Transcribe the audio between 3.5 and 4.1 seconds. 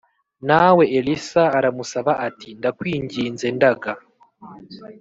ndaga